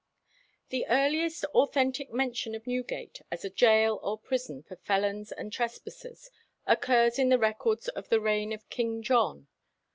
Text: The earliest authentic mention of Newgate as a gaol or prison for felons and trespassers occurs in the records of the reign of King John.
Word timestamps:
The 0.69 0.87
earliest 0.89 1.45
authentic 1.53 2.11
mention 2.11 2.55
of 2.55 2.65
Newgate 2.65 3.21
as 3.29 3.45
a 3.45 3.51
gaol 3.51 3.99
or 4.01 4.17
prison 4.17 4.63
for 4.63 4.75
felons 4.75 5.31
and 5.31 5.53
trespassers 5.53 6.31
occurs 6.65 7.19
in 7.19 7.29
the 7.29 7.37
records 7.37 7.87
of 7.89 8.09
the 8.09 8.19
reign 8.19 8.51
of 8.51 8.67
King 8.71 9.03
John. 9.03 9.47